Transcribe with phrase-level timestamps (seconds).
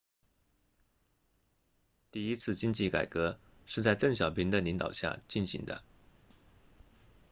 [2.09, 5.83] 第一次经济改革是在邓小平的领导下进行的